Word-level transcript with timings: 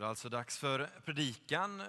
det 0.00 0.06
är 0.06 0.08
alltså 0.08 0.28
dags 0.28 0.58
för 0.58 0.90
predikan. 1.04 1.82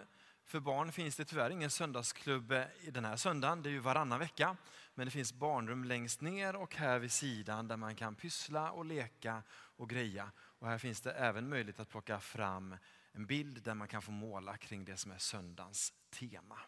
För 0.45 0.59
barn 0.59 0.91
finns 0.91 1.15
det 1.15 1.25
tyvärr 1.25 1.49
ingen 1.49 1.69
söndagsklubb 1.69 2.51
eh, 2.51 2.63
den 2.91 3.05
här 3.05 3.15
söndagen, 3.15 3.63
det 3.63 3.69
är 3.69 3.71
ju 3.71 3.79
varannan 3.79 4.19
vecka. 4.19 4.57
Men 4.93 5.07
det 5.07 5.11
finns 5.11 5.33
barnrum 5.33 5.83
längst 5.83 6.21
ner 6.21 6.55
och 6.55 6.75
här 6.75 6.99
vid 6.99 7.11
sidan 7.11 7.67
där 7.67 7.77
man 7.77 7.95
kan 7.95 8.15
pyssla 8.15 8.71
och 8.71 8.85
leka 8.85 9.43
och 9.51 9.89
greja. 9.89 10.31
Och 10.37 10.67
här 10.67 10.77
finns 10.77 11.01
det 11.01 11.11
även 11.11 11.49
möjlighet 11.49 11.79
att 11.79 11.89
plocka 11.89 12.19
fram 12.19 12.75
en 13.11 13.25
bild 13.25 13.63
där 13.63 13.73
man 13.73 13.87
kan 13.87 14.01
få 14.01 14.11
måla 14.11 14.57
kring 14.57 14.85
det 14.85 14.97
som 14.97 15.11
är 15.11 15.17
söndagens 15.17 15.93
tema. 16.09 16.59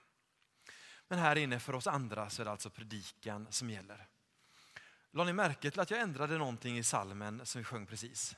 Men 1.07 1.19
här 1.19 1.35
inne 1.35 1.59
för 1.59 1.75
oss 1.75 1.87
andra 1.87 2.29
så 2.29 2.41
är 2.41 2.45
det 2.45 2.51
alltså 2.51 2.69
predikan 2.69 3.47
som 3.49 3.69
gäller. 3.69 4.07
Lade 5.11 5.29
ni 5.29 5.33
märke 5.33 5.71
till 5.71 5.79
att 5.79 5.91
jag 5.91 5.99
ändrade 5.99 6.37
någonting 6.37 6.77
i 6.77 6.83
salmen 6.83 7.45
som 7.45 7.59
vi 7.59 7.65
sjöng 7.65 7.85
precis? 7.85 8.35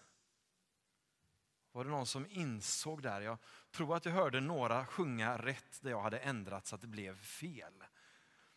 Var 1.75 1.84
det 1.84 1.89
någon 1.89 2.05
som 2.05 2.27
insåg 2.29 3.02
där? 3.02 3.21
Jag 3.21 3.38
tror 3.71 3.95
att 3.95 4.05
jag 4.05 4.13
hörde 4.13 4.41
några 4.41 4.85
sjunga 4.85 5.38
rätt 5.38 5.81
där 5.81 5.91
jag 5.91 6.01
hade 6.01 6.20
ändrat 6.20 6.67
så 6.67 6.75
att 6.75 6.81
det 6.81 6.88
blev 6.88 7.21
fel. 7.21 7.73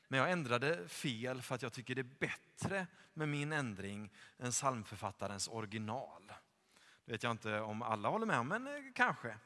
Men 0.09 0.21
jag 0.21 0.31
ändrade 0.31 0.89
fel 0.89 1.43
för 1.43 1.55
att 1.55 1.63
jag 1.63 1.73
tycker 1.73 1.95
det 1.95 2.01
är 2.01 2.17
bättre 2.19 2.87
med 3.15 3.29
min 3.29 3.53
ändring 3.53 4.11
än 4.39 4.51
psalmförfattarens 4.51 5.49
original. 5.49 6.33
Det 7.05 7.13
vet 7.13 7.23
jag 7.23 7.31
inte 7.31 7.61
om 7.61 7.83
alla 7.83 8.09
håller 8.09 8.27
med 8.27 8.39
om, 8.39 8.49
men 8.49 8.67
eh, 8.67 8.93
kanske. 8.95 9.39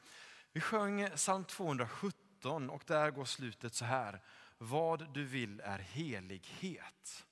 Vi 0.51 0.61
sjöng 0.61 1.09
psalm 1.09 1.45
217 1.45 2.69
och 2.69 2.83
där 2.85 3.11
går 3.11 3.25
slutet 3.25 3.73
så 3.73 3.85
här. 3.85 4.21
Vad 4.57 5.13
du 5.13 5.25
vill 5.25 5.59
är 5.59 5.79
helighet. 5.79 7.25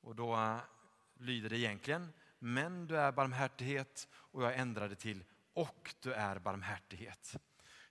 Och 0.00 0.14
då 0.14 0.34
eh, 0.34 0.58
lyder 1.18 1.50
det 1.50 1.58
egentligen, 1.58 2.12
men 2.38 2.86
du 2.86 2.98
är 2.98 3.12
barmhärtighet 3.12 4.08
och 4.12 4.42
jag 4.42 4.56
ändrade 4.56 4.94
till 4.94 5.24
och 5.56 5.94
du 6.00 6.12
är 6.12 6.38
barmhärtighet. 6.38 7.36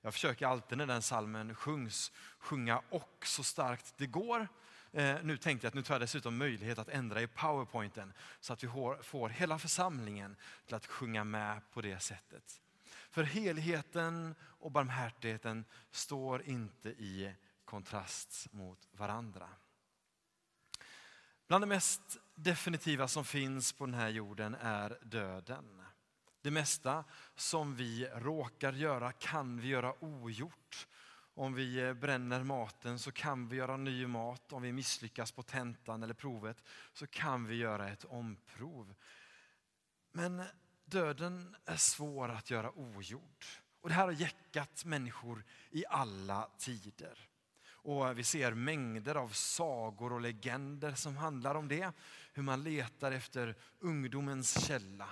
Jag 0.01 0.13
försöker 0.13 0.47
alltid 0.47 0.77
när 0.77 0.85
den 0.85 1.01
salmen 1.01 1.55
sjungs 1.55 2.11
sjunga 2.37 2.81
och 2.89 3.23
så 3.25 3.43
starkt 3.43 3.93
det 3.97 4.07
går. 4.07 4.47
Eh, 4.91 5.17
nu 5.23 5.37
tänkte 5.37 5.65
jag 5.65 5.69
att 5.69 5.73
nu 5.73 5.83
tar 5.83 5.93
jag 5.93 6.01
dessutom 6.01 6.37
möjlighet 6.37 6.79
att 6.79 6.89
ändra 6.89 7.21
i 7.21 7.27
powerpointen 7.27 8.13
så 8.39 8.53
att 8.53 8.63
vi 8.63 8.67
får 9.03 9.29
hela 9.29 9.59
församlingen 9.59 10.35
till 10.65 10.75
att 10.75 10.85
sjunga 10.85 11.23
med 11.23 11.61
på 11.71 11.81
det 11.81 11.99
sättet. 11.99 12.61
För 13.09 13.23
helheten 13.23 14.35
och 14.41 14.71
barmhärtigheten 14.71 15.65
står 15.91 16.41
inte 16.43 16.89
i 16.89 17.33
kontrast 17.65 18.53
mot 18.53 18.87
varandra. 18.91 19.49
Bland 21.47 21.61
det 21.61 21.67
mest 21.67 22.17
definitiva 22.35 23.07
som 23.07 23.25
finns 23.25 23.73
på 23.73 23.85
den 23.85 23.95
här 23.95 24.09
jorden 24.09 24.55
är 24.61 24.97
döden. 25.01 25.85
Det 26.45 26.51
mesta 26.51 27.03
som 27.35 27.75
vi 27.75 28.07
råkar 28.15 28.73
göra 28.73 29.11
kan 29.11 29.59
vi 29.59 29.67
göra 29.67 30.03
ogjort. 30.03 30.87
Om 31.33 31.53
vi 31.53 31.79
eh, 31.79 31.93
bränner 31.93 32.43
maten 32.43 32.99
så 32.99 33.11
kan 33.11 33.47
vi 33.47 33.55
göra 33.55 33.77
ny 33.77 34.07
mat. 34.07 34.53
Om 34.53 34.61
vi 34.61 34.71
misslyckas 34.71 35.31
på 35.31 35.43
tentan 35.43 36.03
eller 36.03 36.13
provet 36.13 36.63
så 36.93 37.07
kan 37.07 37.47
vi 37.47 37.55
göra 37.55 37.89
ett 37.89 38.05
omprov. 38.05 38.95
Men 40.11 40.43
döden 40.85 41.55
är 41.65 41.77
svår 41.77 42.29
att 42.29 42.49
göra 42.49 42.71
ogjord. 42.71 43.45
Och 43.81 43.89
det 43.89 43.95
här 43.95 44.05
har 44.05 44.11
jäckat 44.11 44.85
människor 44.85 45.43
i 45.71 45.85
alla 45.89 46.49
tider. 46.57 47.29
Och 47.67 48.17
vi 48.17 48.23
ser 48.23 48.53
mängder 48.53 49.15
av 49.15 49.29
sagor 49.29 50.13
och 50.13 50.21
legender 50.21 50.91
som 50.91 51.17
handlar 51.17 51.55
om 51.55 51.67
det. 51.67 51.91
Hur 52.33 52.43
man 52.43 52.63
letar 52.63 53.11
efter 53.11 53.55
ungdomens 53.79 54.67
källa 54.67 55.09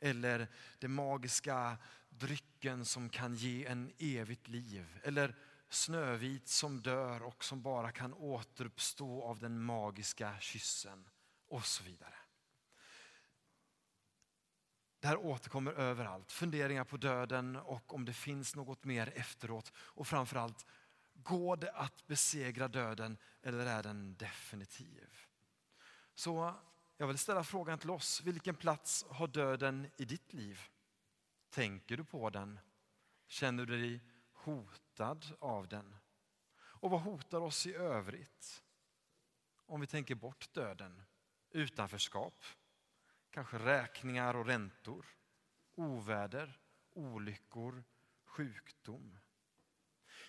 eller 0.00 0.48
den 0.78 0.92
magiska 0.92 1.78
drycken 2.08 2.84
som 2.84 3.08
kan 3.08 3.34
ge 3.34 3.66
en 3.66 3.92
evigt 3.98 4.48
liv. 4.48 5.00
Eller 5.02 5.36
Snövit 5.72 6.48
som 6.48 6.80
dör 6.82 7.22
och 7.22 7.44
som 7.44 7.62
bara 7.62 7.92
kan 7.92 8.14
återuppstå 8.14 9.22
av 9.22 9.38
den 9.38 9.62
magiska 9.62 10.36
kyssen 10.40 11.08
och 11.48 11.66
så 11.66 11.84
vidare. 11.84 12.14
Det 15.00 15.08
här 15.08 15.16
återkommer 15.16 15.72
överallt. 15.72 16.32
Funderingar 16.32 16.84
på 16.84 16.96
döden 16.96 17.56
och 17.56 17.94
om 17.94 18.04
det 18.04 18.12
finns 18.12 18.56
något 18.56 18.84
mer 18.84 19.12
efteråt. 19.14 19.72
Och 19.76 20.06
framförallt, 20.06 20.66
går 21.14 21.56
det 21.56 21.72
att 21.72 22.06
besegra 22.06 22.68
döden 22.68 23.18
eller 23.42 23.66
är 23.66 23.82
den 23.82 24.16
definitiv? 24.16 25.08
Så 26.14 26.54
jag 27.00 27.06
vill 27.06 27.18
ställa 27.18 27.44
frågan 27.44 27.78
till 27.78 27.90
oss. 27.90 28.22
Vilken 28.22 28.54
plats 28.54 29.04
har 29.10 29.26
döden 29.26 29.90
i 29.96 30.04
ditt 30.04 30.32
liv? 30.32 30.60
Tänker 31.50 31.96
du 31.96 32.04
på 32.04 32.30
den? 32.30 32.60
Känner 33.26 33.66
du 33.66 33.80
dig 33.80 34.00
hotad 34.32 35.26
av 35.38 35.68
den? 35.68 35.96
Och 36.56 36.90
vad 36.90 37.00
hotar 37.00 37.40
oss 37.40 37.66
i 37.66 37.74
övrigt? 37.74 38.62
Om 39.66 39.80
vi 39.80 39.86
tänker 39.86 40.14
bort 40.14 40.52
döden, 40.52 41.02
utanförskap, 41.50 42.44
kanske 43.30 43.58
räkningar 43.58 44.36
och 44.36 44.46
räntor, 44.46 45.06
oväder, 45.74 46.58
olyckor, 46.90 47.84
sjukdom. 48.24 49.18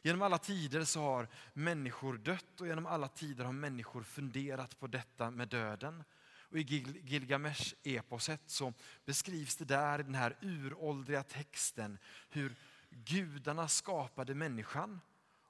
Genom 0.02 0.22
alla 0.22 0.38
tider 0.38 0.84
så 0.84 1.02
har 1.02 1.28
människor 1.54 2.18
dött 2.18 2.62
och 2.62 2.68
genom 2.68 2.86
alla 2.86 3.08
tider 3.08 3.46
har 3.46 3.54
människor 3.54 4.04
funderat 4.04 4.80
på 4.80 4.88
detta 4.88 5.32
med 5.32 5.48
döden. 5.48 6.04
Och 6.52 6.58
I 6.58 6.64
Gilgamesh-eposet 7.04 8.42
så 8.46 8.74
beskrivs 9.06 9.56
det 9.56 9.66
där 9.66 10.00
i 10.00 10.04
den 10.04 10.16
här 10.16 10.38
uråldriga 10.42 11.24
texten 11.24 11.98
hur 12.30 12.56
gudarna 12.90 13.68
skapade 13.68 14.36
människan 14.36 15.00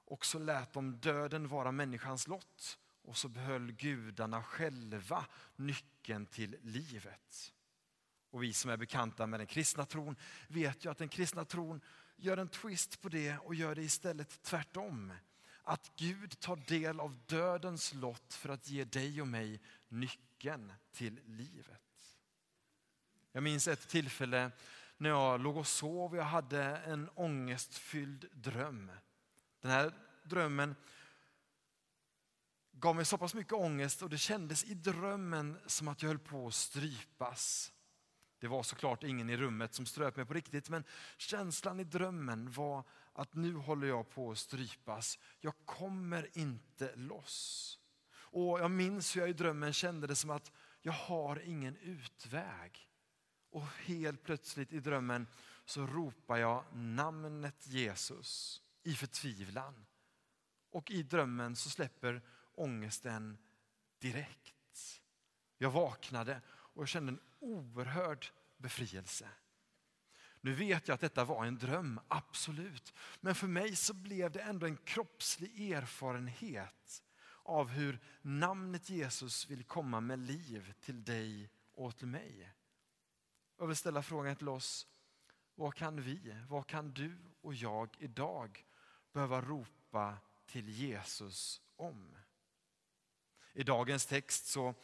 och 0.04 0.26
så 0.26 0.38
lät 0.38 0.72
de 0.72 0.96
döden 0.96 1.48
vara 1.48 1.72
människans 1.72 2.28
lott 2.28 2.78
och 3.02 3.16
så 3.16 3.28
behöll 3.28 3.72
gudarna 3.72 4.42
själva 4.42 5.26
nyckeln 5.56 6.26
till 6.26 6.56
livet. 6.62 7.52
Och 8.30 8.42
vi 8.42 8.52
som 8.52 8.70
är 8.70 8.76
bekanta 8.76 9.26
med 9.26 9.40
den 9.40 9.46
kristna 9.46 9.84
tron 9.84 10.16
vet 10.48 10.84
ju 10.84 10.90
att 10.90 10.98
den 10.98 11.08
kristna 11.08 11.44
tron 11.44 11.80
gör 12.16 12.36
en 12.36 12.48
twist 12.48 13.00
på 13.00 13.08
det 13.08 13.38
och 13.38 13.54
gör 13.54 13.74
det 13.74 13.82
istället 13.82 14.42
tvärtom. 14.42 15.12
Att 15.62 15.92
Gud 15.96 16.40
tar 16.40 16.56
del 16.56 17.00
av 17.00 17.16
dödens 17.26 17.94
lott 17.94 18.34
för 18.34 18.48
att 18.48 18.68
ge 18.68 18.84
dig 18.84 19.20
och 19.20 19.28
mig 19.28 19.60
nyckeln 19.92 20.72
till 20.92 21.20
livet. 21.24 21.80
Jag 23.32 23.42
minns 23.42 23.68
ett 23.68 23.88
tillfälle 23.88 24.50
när 24.96 25.10
jag 25.10 25.40
låg 25.40 25.56
och 25.56 25.66
sov 25.66 26.10
och 26.10 26.16
jag 26.16 26.24
hade 26.24 26.62
en 26.64 27.08
ångestfylld 27.14 28.28
dröm. 28.32 28.90
Den 29.60 29.70
här 29.70 29.92
drömmen 30.22 30.74
gav 32.72 32.96
mig 32.96 33.04
så 33.04 33.18
pass 33.18 33.34
mycket 33.34 33.52
ångest 33.52 34.02
och 34.02 34.10
det 34.10 34.18
kändes 34.18 34.64
i 34.64 34.74
drömmen 34.74 35.58
som 35.66 35.88
att 35.88 36.02
jag 36.02 36.08
höll 36.08 36.18
på 36.18 36.46
att 36.46 36.54
strypas. 36.54 37.72
Det 38.38 38.48
var 38.48 38.62
såklart 38.62 39.02
ingen 39.02 39.30
i 39.30 39.36
rummet 39.36 39.74
som 39.74 39.86
ströp 39.86 40.16
mig 40.16 40.26
på 40.26 40.34
riktigt 40.34 40.68
men 40.68 40.84
känslan 41.16 41.80
i 41.80 41.84
drömmen 41.84 42.50
var 42.50 42.84
att 43.12 43.34
nu 43.34 43.54
håller 43.54 43.86
jag 43.86 44.10
på 44.10 44.30
att 44.30 44.38
strypas. 44.38 45.18
Jag 45.40 45.54
kommer 45.64 46.38
inte 46.38 46.96
loss. 46.96 47.78
Och 48.32 48.60
Jag 48.60 48.70
minns 48.70 49.16
hur 49.16 49.20
jag 49.20 49.30
i 49.30 49.32
drömmen 49.32 49.72
kände 49.72 50.06
det 50.06 50.16
som 50.16 50.30
att 50.30 50.52
jag 50.80 50.92
har 50.92 51.42
ingen 51.44 51.76
utväg. 51.76 52.88
Och 53.50 53.66
helt 53.66 54.22
plötsligt 54.22 54.72
i 54.72 54.80
drömmen 54.80 55.26
så 55.64 55.86
ropar 55.86 56.36
jag 56.36 56.64
namnet 56.72 57.66
Jesus 57.66 58.60
i 58.82 58.94
förtvivlan. 58.94 59.86
Och 60.70 60.90
i 60.90 61.02
drömmen 61.02 61.56
så 61.56 61.70
släpper 61.70 62.22
ångesten 62.54 63.38
direkt. 63.98 65.02
Jag 65.58 65.70
vaknade 65.70 66.40
och 66.48 66.82
jag 66.82 66.88
kände 66.88 67.12
en 67.12 67.20
oerhörd 67.38 68.26
befrielse. 68.56 69.28
Nu 70.40 70.52
vet 70.52 70.88
jag 70.88 70.94
att 70.94 71.00
detta 71.00 71.24
var 71.24 71.44
en 71.44 71.58
dröm, 71.58 72.00
absolut. 72.08 72.94
Men 73.20 73.34
för 73.34 73.46
mig 73.46 73.76
så 73.76 73.94
blev 73.94 74.32
det 74.32 74.40
ändå 74.40 74.66
en 74.66 74.76
kroppslig 74.76 75.72
erfarenhet 75.72 77.02
av 77.52 77.68
hur 77.68 78.00
namnet 78.22 78.90
Jesus 78.90 79.50
vill 79.50 79.64
komma 79.64 80.00
med 80.00 80.18
liv 80.18 80.74
till 80.80 81.04
dig 81.04 81.50
och 81.72 81.96
till 81.96 82.06
mig. 82.06 82.52
Jag 83.58 83.66
vill 83.66 83.76
ställa 83.76 84.02
frågan 84.02 84.36
till 84.36 84.48
oss, 84.48 84.86
vad 85.54 85.74
kan 85.74 86.02
vi, 86.02 86.36
vad 86.48 86.66
kan 86.66 86.92
du 86.92 87.18
och 87.40 87.54
jag 87.54 87.96
idag 87.98 88.64
behöva 89.12 89.40
ropa 89.40 90.16
till 90.46 90.68
Jesus 90.68 91.60
om? 91.76 92.16
I 93.52 93.62
dagens 93.62 94.06
text 94.06 94.46
så 94.46 94.74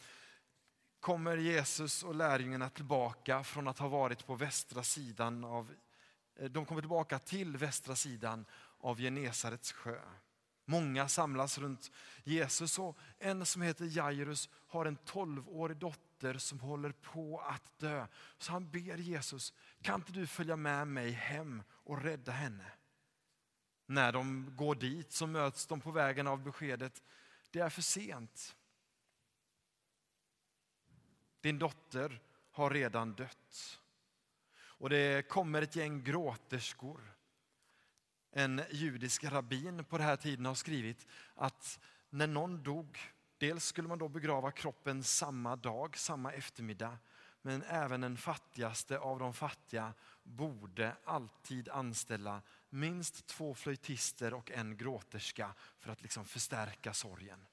kommer 1.01 1.37
Jesus 1.37 2.03
och 2.03 2.15
lärjungarna 2.15 2.71
tillbaka 2.71 3.45
från 3.45 3.69
att 3.69 3.79
ha 3.79 3.89
varit 3.89 4.27
på 4.27 4.35
västra 4.35 4.83
sidan 4.83 5.45
av, 5.45 5.75
eh, 6.37 6.51
de 6.51 6.67
kommer 6.67 6.81
tillbaka 6.81 7.19
till 7.19 7.57
västra 7.57 7.97
sidan 7.97 8.47
av 8.79 8.99
Genesarets 8.99 9.73
sjö. 9.73 10.01
Många 10.71 11.09
samlas 11.09 11.59
runt 11.59 11.91
Jesus 12.25 12.79
och 12.79 12.99
en 13.19 13.47
som 13.47 13.63
heter 13.63 13.85
Jairus 13.85 14.49
har 14.53 14.87
en 14.87 14.97
tolvårig 14.97 15.77
dotter 15.77 16.35
som 16.35 16.61
håller 16.61 16.93
på 16.93 17.41
att 17.41 17.79
dö. 17.79 18.07
Så 18.39 18.53
han 18.53 18.71
ber 18.71 18.97
Jesus, 18.97 19.55
kan 19.83 19.95
inte 19.95 20.13
du 20.13 20.27
följa 20.27 20.57
med 20.57 20.89
mig 20.89 21.11
hem 21.11 21.63
och 21.71 22.03
rädda 22.03 22.33
henne? 22.33 22.73
När 23.87 24.13
de 24.13 24.57
går 24.57 24.75
dit 24.75 25.13
så 25.13 25.27
möts 25.27 25.67
de 25.67 25.81
på 25.81 25.91
vägen 25.91 26.27
av 26.27 26.43
beskedet, 26.43 27.03
det 27.51 27.61
är 27.61 27.71
för 27.71 27.83
sent. 27.83 28.57
Din 31.41 31.59
dotter 31.59 32.21
har 32.51 32.71
redan 32.71 33.15
dött. 33.15 33.81
Och 34.59 34.91
det 34.91 35.29
kommer 35.29 35.63
ett 35.63 35.77
gäng 35.77 36.05
gråterskor. 36.05 37.18
En 38.31 38.63
judisk 38.71 39.25
rabbin 39.25 39.85
på 39.85 39.99
den 39.99 40.07
här 40.07 40.17
tiden 40.17 40.47
har 40.47 40.55
skrivit 40.55 41.07
att 41.35 41.81
när 42.11 42.27
någon 42.27 42.63
dog, 42.63 42.99
dels 43.39 43.65
skulle 43.65 43.89
man 43.89 43.99
då 43.99 44.09
begrava 44.09 44.51
kroppen 44.51 45.05
samma 45.05 45.57
dag, 45.57 45.97
samma 45.97 46.33
eftermiddag, 46.33 46.99
men 47.43 47.63
även 47.63 48.01
den 48.01 48.17
fattigaste 48.17 48.99
av 48.99 49.19
de 49.19 49.35
fattiga 49.35 49.95
borde 50.23 50.97
alltid 51.05 51.69
anställa 51.69 52.43
minst 52.71 53.27
två 53.27 53.55
flöjtister 53.55 54.35
och 54.35 54.51
en 54.51 54.77
gråterska 54.77 55.55
för 55.79 55.93
att 55.93 56.03
liksom 56.03 56.25
förstärka 56.25 56.95
sorgen. 56.95 57.47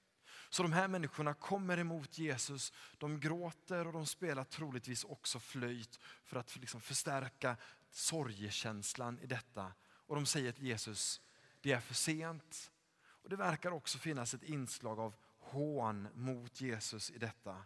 Så 0.50 0.64
de 0.64 0.74
här 0.74 0.88
människorna 0.88 1.34
kommer 1.34 1.78
emot 1.78 2.18
Jesus, 2.18 2.74
de 2.98 3.20
gråter 3.20 3.88
och 3.88 3.94
de 3.94 4.06
spelar 4.06 4.44
troligtvis 4.44 5.04
också 5.04 5.40
flöjt 5.40 6.00
för 6.24 6.40
att 6.40 6.56
liksom 6.56 6.82
förstärka 6.82 7.58
sorgekänslan 7.92 9.20
i 9.20 9.26
detta. 9.26 9.74
Och 10.08 10.16
de 10.16 10.26
säger 10.26 10.52
till 10.52 10.66
Jesus, 10.66 11.22
det 11.62 11.72
är 11.72 11.80
för 11.80 11.94
sent. 11.94 12.72
Och 13.06 13.30
Det 13.30 13.36
verkar 13.36 13.72
också 13.72 13.98
finnas 13.98 14.34
ett 14.34 14.44
inslag 14.44 15.00
av 15.00 15.16
hån 15.38 16.08
mot 16.14 16.62
Jesus 16.62 17.12
i 17.12 17.18
detta. 17.18 17.64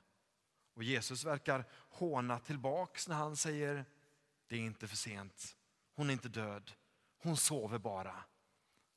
Och 0.74 0.84
Jesus 0.84 1.26
verkar 1.26 1.66
håna 1.72 2.40
tillbaks 2.40 3.08
när 3.08 3.16
han 3.16 3.36
säger, 3.36 3.86
det 4.48 4.56
är 4.56 4.60
inte 4.60 4.88
för 4.88 4.96
sent. 4.96 5.58
Hon 5.94 6.10
är 6.10 6.14
inte 6.14 6.30
död, 6.30 6.72
hon 7.18 7.38
sover 7.38 7.78
bara. 7.78 8.24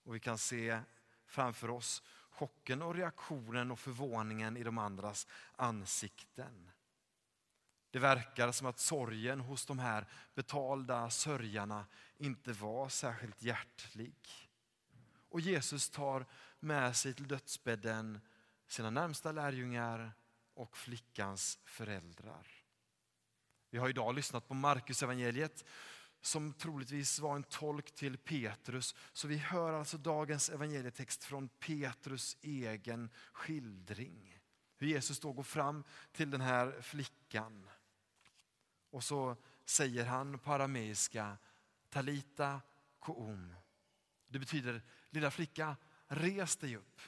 Och 0.05 0.15
vi 0.15 0.21
kan 0.21 0.39
se 0.39 0.81
framför 1.27 1.71
oss 1.71 2.03
chocken 2.31 2.83
och 2.83 2.95
reaktionen 2.95 3.71
och 3.71 3.79
förvåningen 3.79 4.57
i 4.57 4.63
de 4.63 4.79
andras 4.79 5.27
ansikten. 5.57 6.72
Det 7.93 7.99
verkar 7.99 8.53
som 8.53 8.67
att 8.67 8.79
sorgen 8.79 9.41
hos 9.41 9.67
de 9.67 9.79
här 9.79 10.07
betalda 10.35 11.11
sörjarna 11.11 11.87
inte 12.17 12.53
var 12.53 12.89
särskilt 12.89 13.43
hjärtlig. 13.43 14.15
Och 15.29 15.41
Jesus 15.41 15.91
tar 15.91 16.27
med 16.61 16.97
sig 16.97 17.15
till 17.15 17.29
dödsbädden 17.29 18.21
sina 18.69 18.91
närmsta 18.91 19.33
lärjungar 19.33 20.13
och 20.55 20.77
flickans 20.77 21.59
föräldrar. 21.65 22.47
Vi 23.71 23.79
har 23.79 23.89
idag 23.89 24.15
lyssnat 24.15 24.49
på 24.49 24.55
Markus 24.55 25.03
evangeliet 25.03 25.65
som 26.21 26.53
troligtvis 26.53 27.19
var 27.19 27.37
en 27.37 27.43
tolk 27.43 27.95
till 27.95 28.19
Petrus. 28.19 28.95
Så 29.13 29.29
vi 29.29 29.37
hör 29.37 29.73
alltså 29.73 29.99
dagens 29.99 30.51
evangelietext 30.51 31.25
från 31.25 31.49
Petrus 31.49 32.37
egen 32.43 33.11
skildring. 33.33 34.39
Hur 34.77 34.87
Jesus 34.87 35.21
då 35.21 35.33
går 35.33 35.43
fram 35.43 35.85
till 36.13 36.31
den 36.31 36.41
här 36.41 36.81
flickan. 36.83 37.69
Och 38.93 39.05
så 39.05 39.37
säger 39.65 40.05
han 40.05 40.39
på 40.39 40.53
arameiska 40.53 41.37
Talita 41.89 42.61
koum. 42.99 43.55
Det 44.29 44.39
betyder 44.39 44.83
lilla 45.11 45.31
flicka, 45.31 45.77
res 46.07 46.57
dig 46.57 46.77
upp. 46.77 47.01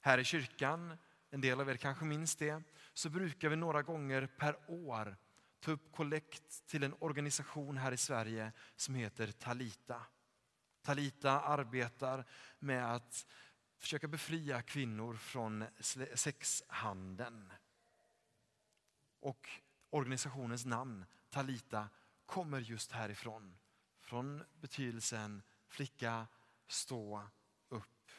Här 0.00 0.18
i 0.18 0.24
kyrkan, 0.24 0.98
en 1.30 1.40
del 1.40 1.60
av 1.60 1.70
er 1.70 1.76
kanske 1.76 2.04
minns 2.04 2.36
det, 2.36 2.62
så 2.92 3.10
brukar 3.10 3.48
vi 3.48 3.56
några 3.56 3.82
gånger 3.82 4.26
per 4.26 4.70
år 4.70 5.16
ta 5.60 5.70
upp 5.70 5.92
kollekt 5.92 6.66
till 6.66 6.82
en 6.82 6.94
organisation 6.98 7.76
här 7.76 7.92
i 7.92 7.96
Sverige 7.96 8.52
som 8.76 8.94
heter 8.94 9.32
Talita. 9.32 10.02
Talita 10.82 11.40
arbetar 11.40 12.24
med 12.58 12.94
att 12.94 13.26
försöka 13.78 14.08
befria 14.08 14.62
kvinnor 14.62 15.14
från 15.14 15.64
sexhandeln. 16.14 17.52
Och 19.20 19.48
organisationens 19.90 20.64
namn, 20.64 21.04
Talita, 21.30 21.88
kommer 22.26 22.60
just 22.60 22.92
härifrån. 22.92 23.58
Från 24.00 24.44
betydelsen 24.60 25.42
flicka, 25.68 26.26
stå 26.68 27.28
upp. 27.68 28.10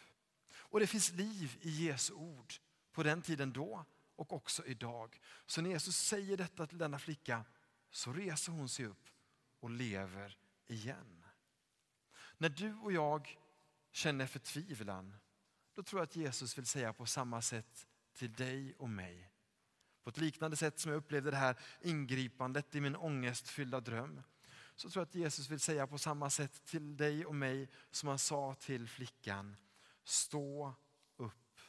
Och 0.56 0.80
det 0.80 0.88
finns 0.88 1.12
liv 1.12 1.58
i 1.62 1.69
Jesu 1.69 2.14
ord 2.14 2.54
på 2.92 3.04
den 3.04 3.22
tiden 3.22 3.54
då 3.54 3.86
och 4.16 4.34
också 4.34 4.66
idag. 4.66 5.22
Så 5.46 5.62
när 5.62 5.69
Jesus 5.69 5.98
säger 5.98 6.38
detta 6.38 6.68
till 6.68 6.78
denna 6.78 7.00
flicka 7.00 7.46
så 7.90 8.14
reser 8.14 8.52
hon 8.52 8.69
sig 8.69 8.86
upp 8.86 9.10
och 9.60 9.69
lever 9.69 10.38
igen. 10.68 11.25
När 12.38 12.50
du 12.50 12.74
och 12.74 12.92
jag 12.92 13.38
känner 13.92 14.28
förtvivlan, 14.28 15.16
då 15.74 15.84
tror 15.84 16.00
jag 16.00 16.04
att 16.04 16.16
Jesus 16.16 16.58
vill 16.58 16.66
säga 16.66 16.94
på 16.94 17.06
samma 17.06 17.42
sätt 17.42 17.88
till 18.14 18.34
dig 18.34 18.75
och 18.75 18.90
mig. 18.90 19.31
På 20.07 20.12
ett 20.12 20.18
liknande 20.18 20.57
sätt 20.57 20.80
som 20.80 20.92
jag 20.92 20.98
upplevde 20.98 21.31
det 21.31 21.38
här 21.38 21.56
ingripandet 21.81 22.75
i 22.75 22.81
min 22.81 22.95
ångestfyllda 22.95 23.80
dröm, 23.80 24.21
så 24.75 24.89
tror 24.89 25.01
jag 25.01 25.07
att 25.07 25.15
Jesus 25.15 25.50
vill 25.50 25.59
säga 25.59 25.88
på 25.88 25.98
samma 25.98 26.30
sätt 26.30 26.65
till 26.65 26.98
dig 26.98 27.25
och 27.25 27.36
mig 27.36 27.69
som 27.92 28.09
han 28.09 28.19
sa 28.19 28.54
till 28.54 28.88
flickan. 28.88 29.56
Stå 30.04 30.74
upp. 31.18 31.59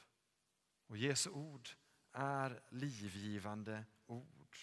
Och 0.87 0.97
Jesu 0.97 1.31
ord 1.31 1.69
är 2.13 2.61
livgivande 2.69 3.85
ord. 4.07 4.57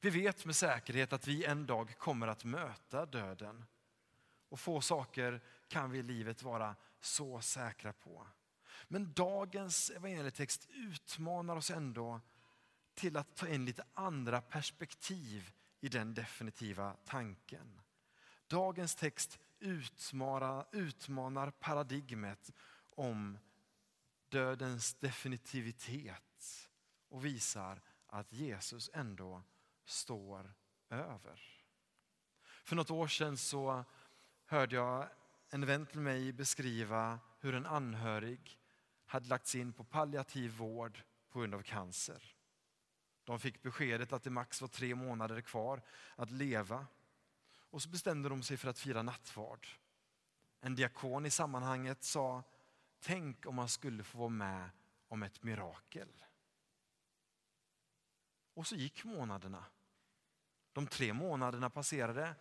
Vi 0.00 0.10
vet 0.10 0.44
med 0.44 0.56
säkerhet 0.56 1.12
att 1.12 1.26
vi 1.26 1.44
en 1.44 1.66
dag 1.66 1.98
kommer 1.98 2.26
att 2.26 2.44
möta 2.44 3.06
döden. 3.06 3.64
Och 4.48 4.60
få 4.60 4.80
saker 4.80 5.40
kan 5.68 5.90
vi 5.90 5.98
i 5.98 6.02
livet 6.02 6.42
vara 6.42 6.76
så 7.00 7.40
säkra 7.40 7.92
på. 7.92 8.26
Men 8.92 9.12
dagens 9.12 9.90
evangelietext 9.90 10.68
utmanar 10.70 11.56
oss 11.56 11.70
ändå 11.70 12.20
till 12.94 13.16
att 13.16 13.36
ta 13.36 13.48
in 13.48 13.64
lite 13.64 13.84
andra 13.94 14.40
perspektiv 14.40 15.52
i 15.80 15.88
den 15.88 16.14
definitiva 16.14 16.96
tanken. 17.04 17.80
Dagens 18.46 18.94
text 18.94 19.38
utmanar, 19.58 20.66
utmanar 20.72 21.50
paradigmet 21.50 22.52
om 22.94 23.38
dödens 24.28 24.94
definitivitet 24.94 26.68
och 27.08 27.24
visar 27.24 27.80
att 28.06 28.32
Jesus 28.32 28.90
ändå 28.92 29.42
står 29.84 30.54
över. 30.88 31.40
För 32.64 32.76
något 32.76 32.90
år 32.90 33.08
sedan 33.08 33.36
så 33.36 33.84
hörde 34.46 34.76
jag 34.76 35.08
en 35.50 35.66
vän 35.66 35.86
till 35.86 36.00
mig 36.00 36.32
beskriva 36.32 37.18
hur 37.40 37.54
en 37.54 37.66
anhörig 37.66 38.59
hade 39.10 39.28
lagts 39.28 39.54
in 39.54 39.72
på 39.72 39.84
palliativ 39.84 40.56
vård 40.56 41.02
på 41.30 41.38
grund 41.38 41.54
av 41.54 41.62
cancer. 41.62 42.34
De 43.24 43.40
fick 43.40 43.62
beskedet 43.62 44.12
att 44.12 44.22
det 44.22 44.30
max 44.30 44.60
var 44.60 44.68
tre 44.68 44.94
månader 44.94 45.40
kvar 45.40 45.82
att 46.16 46.30
leva. 46.30 46.86
Och 47.70 47.82
så 47.82 47.88
bestämde 47.88 48.28
de 48.28 48.42
sig 48.42 48.56
för 48.56 48.68
att 48.68 48.78
fira 48.78 49.02
nattvard. 49.02 49.66
En 50.60 50.74
diakon 50.74 51.26
i 51.26 51.30
sammanhanget 51.30 52.04
sa 52.04 52.42
Tänk 53.00 53.46
om 53.46 53.54
man 53.54 53.68
skulle 53.68 54.02
få 54.02 54.18
vara 54.18 54.28
med 54.28 54.70
om 55.08 55.22
ett 55.22 55.42
mirakel. 55.42 56.08
Och 58.54 58.66
så 58.66 58.74
gick 58.76 59.04
månaderna. 59.04 59.64
De 60.72 60.86
tre 60.86 61.12
månaderna 61.12 61.70
passerade 61.70 62.34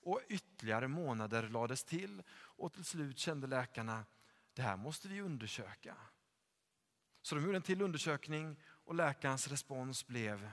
och 0.00 0.20
ytterligare 0.28 0.88
månader 0.88 1.48
lades 1.48 1.84
till 1.84 2.22
och 2.30 2.72
till 2.72 2.84
slut 2.84 3.18
kände 3.18 3.46
läkarna 3.46 4.04
det 4.58 4.64
här 4.64 4.76
måste 4.76 5.08
vi 5.08 5.20
undersöka. 5.20 5.96
Så 7.22 7.34
de 7.34 7.44
gjorde 7.44 7.56
en 7.56 7.62
till 7.62 7.82
undersökning 7.82 8.56
och 8.64 8.94
läkarens 8.94 9.48
respons 9.48 10.06
blev 10.06 10.50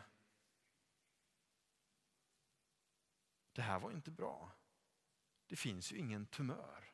det 3.51 3.61
här 3.61 3.79
var 3.79 3.91
inte 3.91 4.11
bra. 4.11 4.51
Det 5.47 5.55
finns 5.55 5.91
ju 5.91 5.97
ingen 5.97 6.25
tumör. 6.25 6.91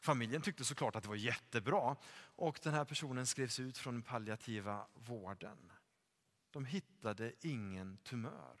Familjen 0.00 0.42
tyckte 0.42 0.64
såklart 0.64 0.96
att 0.96 1.02
det 1.02 1.08
var 1.08 1.16
jättebra 1.16 1.96
och 2.36 2.60
den 2.62 2.74
här 2.74 2.84
personen 2.84 3.26
skrevs 3.26 3.60
ut 3.60 3.78
från 3.78 3.94
den 3.94 4.02
palliativa 4.02 4.86
vården. 4.94 5.72
De 6.50 6.64
hittade 6.64 7.32
ingen 7.40 7.96
tumör. 7.96 8.60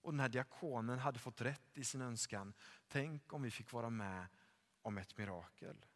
Och 0.00 0.12
den 0.12 0.20
här 0.20 0.28
diakonen 0.28 0.98
hade 0.98 1.18
fått 1.18 1.40
rätt 1.40 1.78
i 1.78 1.84
sin 1.84 2.00
önskan. 2.00 2.54
Tänk 2.88 3.32
om 3.32 3.42
vi 3.42 3.50
fick 3.50 3.72
vara 3.72 3.90
med 3.90 4.26
om 4.82 4.98
ett 4.98 5.18
mirakel. 5.18 5.86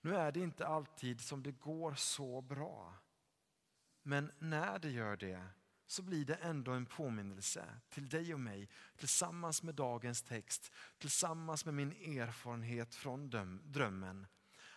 Nu 0.00 0.16
är 0.16 0.32
det 0.32 0.40
inte 0.40 0.66
alltid 0.66 1.20
som 1.20 1.42
det 1.42 1.52
går 1.52 1.94
så 1.94 2.40
bra. 2.40 2.94
Men 4.02 4.32
när 4.38 4.78
det 4.78 4.90
gör 4.90 5.16
det 5.16 5.46
så 5.86 6.02
blir 6.02 6.24
det 6.24 6.34
ändå 6.34 6.72
en 6.72 6.86
påminnelse 6.86 7.64
till 7.88 8.08
dig 8.08 8.34
och 8.34 8.40
mig 8.40 8.68
tillsammans 8.96 9.62
med 9.62 9.74
dagens 9.74 10.22
text, 10.22 10.72
tillsammans 10.98 11.64
med 11.64 11.74
min 11.74 11.92
erfarenhet 11.92 12.94
från 12.94 13.30
drömmen. 13.64 14.26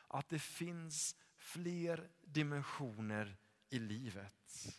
Att 0.07 0.29
det 0.29 0.39
finns 0.39 1.15
fler 1.35 2.09
dimensioner 2.21 3.37
i 3.69 3.79
livet. 3.79 4.77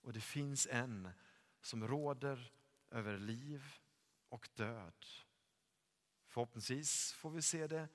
Och 0.00 0.12
det 0.12 0.20
finns 0.20 0.66
en 0.70 1.10
som 1.60 1.88
råder 1.88 2.52
över 2.90 3.18
liv 3.18 3.74
och 4.28 4.48
död. 4.54 5.06
Förhoppningsvis 6.26 7.12
får 7.12 7.30
vi 7.30 7.42
se 7.42 7.66
det 7.66 7.88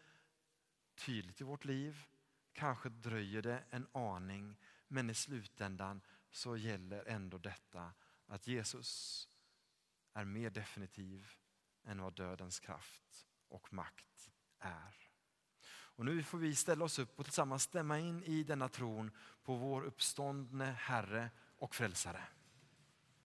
tydligt 1.06 1.42
i 1.42 1.44
vårt 1.44 1.66
liv. 1.66 2.06
Kanske 2.54 2.90
dröjer 2.90 3.42
det 3.42 3.64
en 3.70 3.88
aning, 3.92 4.58
men 4.88 5.10
i 5.10 5.14
slutändan 5.14 6.02
så 6.32 6.58
gäller 6.58 7.08
ändå 7.08 7.38
detta 7.38 7.94
att 8.26 8.48
Jesus 8.48 9.28
är 10.14 10.26
mer 10.26 10.50
definitiv 10.50 11.32
än 11.84 12.02
vad 12.02 12.14
dödens 12.14 12.60
kraft 12.60 13.28
och 13.48 13.74
makt 13.74 14.32
är. 14.60 14.96
Och 16.02 16.06
nu 16.06 16.24
får 16.24 16.38
vi 16.38 16.56
ställa 16.56 16.86
oss 16.86 17.00
upp 17.00 17.20
och 17.20 17.26
tillsammans 17.26 17.64
stämma 17.64 18.00
in 18.00 18.24
i 18.24 18.44
denna 18.44 18.70
tron 18.70 19.12
på 19.44 19.56
vår 19.56 19.82
uppståndne 19.82 20.66
Herre 20.66 21.30
och 21.58 21.76
Frälsare. 21.76 22.24